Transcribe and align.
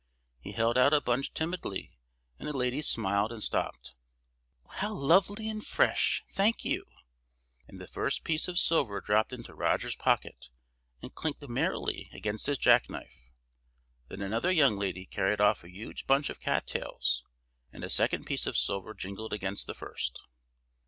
He 0.39 0.53
held 0.53 0.79
out 0.79 0.93
a 0.95 0.99
bunch 0.99 1.31
timidly, 1.31 1.95
and 2.39 2.47
the 2.49 2.57
lady 2.57 2.81
smiled 2.81 3.31
and 3.31 3.43
stopped. 3.43 3.93
"How 4.67 4.91
lovely 4.95 5.47
and 5.47 5.63
fresh! 5.63 6.25
Thank 6.31 6.65
you!" 6.65 6.87
and 7.67 7.79
the 7.79 7.85
first 7.85 8.23
piece 8.23 8.47
of 8.47 8.57
silver 8.57 8.99
dropped 8.99 9.31
into 9.31 9.53
Roger's 9.53 9.95
pocket, 9.95 10.49
and 11.03 11.11
chinked 11.15 11.47
merrily 11.47 12.09
against 12.13 12.47
his 12.47 12.57
jackknife. 12.57 13.29
Then 14.07 14.23
another 14.23 14.49
young 14.51 14.75
lady 14.75 15.05
carried 15.05 15.39
off 15.39 15.63
a 15.63 15.69
huge 15.69 16.07
bunch 16.07 16.31
of 16.31 16.39
cat 16.39 16.65
tails, 16.65 17.23
and 17.71 17.83
a 17.83 17.87
second 17.91 18.25
piece 18.25 18.47
of 18.47 18.57
silver 18.57 18.95
jingled 18.95 19.33
against 19.33 19.67
the 19.67 19.75
first. 19.75 20.19